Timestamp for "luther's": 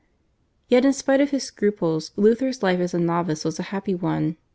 2.15-2.63